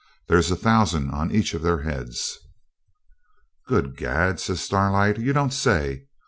[0.27, 2.35] There's a thousand on each of their heads.'
[3.67, 6.05] 'Good gad!' says Starlight, 'you don't say so!